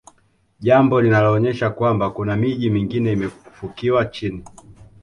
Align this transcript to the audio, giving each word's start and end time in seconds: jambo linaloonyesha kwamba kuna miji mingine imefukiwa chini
jambo 0.59 1.01
linaloonyesha 1.01 1.69
kwamba 1.69 2.09
kuna 2.11 2.35
miji 2.35 2.69
mingine 2.69 3.11
imefukiwa 3.11 4.05
chini 4.05 4.43